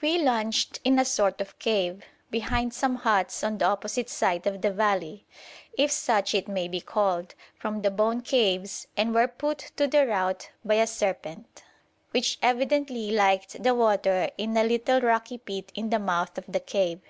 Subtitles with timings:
[0.00, 4.60] We lunched in a sort of cave, behind some huts on the opposite side of
[4.60, 5.24] the valley,
[5.78, 10.04] if such it may be called, from the bone caves, and were put to the
[10.04, 11.62] rout by a serpent,
[12.10, 16.58] which evidently liked the water in a little rocky pit in the mouth of the
[16.58, 17.00] cave.